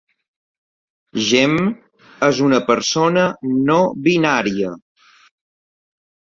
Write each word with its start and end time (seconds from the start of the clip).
Gemm 1.27 1.67
és 2.29 2.41
una 2.47 2.61
persona 2.71 3.27
no 3.69 3.79
binària. 4.09 4.75